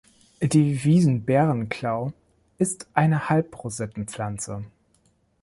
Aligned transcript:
Die 0.41 0.83
Wiesen-Bärenklau 0.83 2.11
ist 2.57 2.87
eine 2.95 3.29
Halbrosettenpflanze. 3.29 4.63